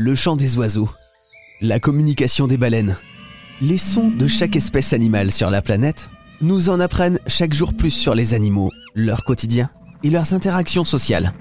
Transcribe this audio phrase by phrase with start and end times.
[0.00, 0.88] le chant des oiseaux,
[1.60, 2.96] la communication des baleines,
[3.60, 6.08] les sons de chaque espèce animale sur la planète
[6.40, 9.70] nous en apprennent chaque jour plus sur les animaux, leur quotidien
[10.04, 11.34] et leurs interactions sociales,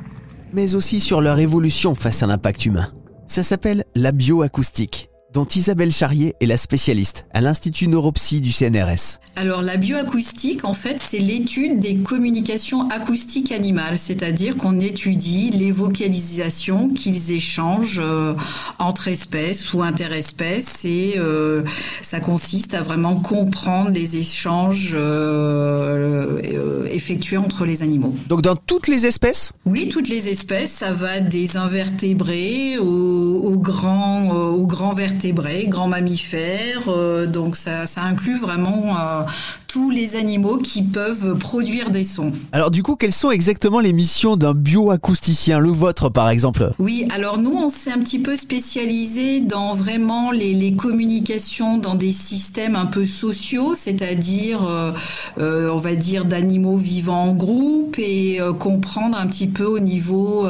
[0.54, 2.92] mais aussi sur leur évolution face à l'impact humain.
[3.28, 9.20] Ça s'appelle la bioacoustique dont Isabelle Charrier est la spécialiste à l'Institut Neuropsy du CNRS.
[9.36, 15.72] Alors la bioacoustique, en fait, c'est l'étude des communications acoustiques animales, c'est-à-dire qu'on étudie les
[15.72, 18.34] vocalisations qu'ils échangent euh,
[18.80, 21.62] entre espèces ou interespèces et euh,
[22.02, 28.16] ça consiste à vraiment comprendre les échanges euh, effectués entre les animaux.
[28.28, 29.54] Donc dans toutes les espèces?
[29.68, 33.37] Oui, toutes les espèces, ça va des invertébrés aux, aux
[33.68, 36.88] grands, aux grands vertébrés grands mammifères.
[36.88, 39.24] Euh, donc ça, inclut vraiment euh,
[39.68, 42.32] tous les animaux qui peuvent produire des sons.
[42.52, 46.72] Alors du coup, quelles sont exactement les missions d'un bioacousticien, le vôtre par exemple?
[46.80, 52.12] Oui, alors nous, on s'est un petit peu spécialisé dans vraiment les, communications dans des
[52.12, 59.18] systèmes un peu sociaux, c'est-à-dire, euh, on va dire, d'animaux vivant en groupe et comprendre
[59.18, 60.46] un petit peu au niveau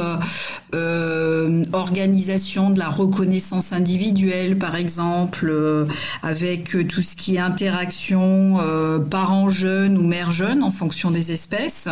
[1.72, 5.86] organisation de la reconnaissance individuelle par exemple, euh,
[6.22, 11.10] avec euh, tout ce qui est interaction euh, parents jeunes ou mères jeunes en fonction
[11.10, 11.88] des espèces.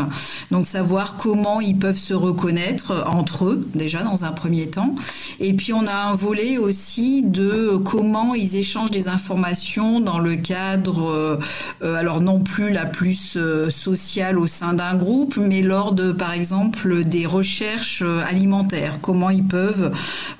[0.50, 4.94] Donc savoir comment ils peuvent se reconnaître entre eux déjà dans un premier temps.
[5.40, 10.36] Et puis on a un volet aussi de comment ils échangent des informations dans le
[10.36, 11.38] cadre,
[11.82, 13.38] alors non plus la plus
[13.70, 19.00] sociale au sein d'un groupe, mais lors de par exemple des recherches alimentaires.
[19.00, 19.65] Comment ils peuvent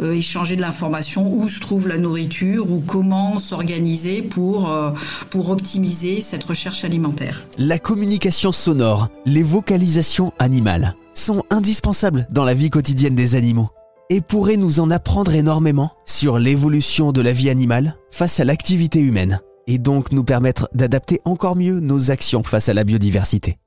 [0.01, 4.91] échanger de l'information, où se trouve la nourriture ou comment s'organiser pour, euh,
[5.31, 7.45] pour optimiser cette recherche alimentaire.
[7.59, 13.71] La communication sonore, les vocalisations animales sont indispensables dans la vie quotidienne des animaux
[14.11, 19.01] et pourraient nous en apprendre énormément sur l'évolution de la vie animale face à l'activité
[19.01, 23.59] humaine et donc nous permettre d'adapter encore mieux nos actions face à la biodiversité.